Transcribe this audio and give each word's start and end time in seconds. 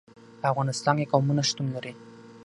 په 0.39 0.45
افغانستان 0.51 0.95
کې 0.99 1.09
قومونه 1.13 1.41
شتون 1.49 1.67
لري. 1.75 1.93